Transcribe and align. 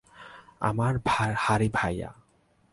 আমার 0.69 0.93
হারি 1.35 1.69
ভাইয়া। 1.73 2.09